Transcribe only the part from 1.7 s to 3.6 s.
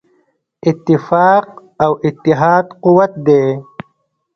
او اتحاد قوت دی.